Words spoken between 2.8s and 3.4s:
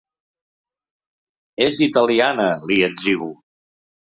etzibo.